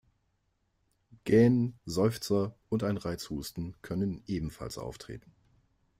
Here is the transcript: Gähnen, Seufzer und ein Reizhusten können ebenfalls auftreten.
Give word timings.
Gähnen, 1.25 1.77
Seufzer 1.85 2.55
und 2.69 2.83
ein 2.83 2.97
Reizhusten 2.97 3.75
können 3.83 4.23
ebenfalls 4.25 4.79
auftreten. 4.79 5.31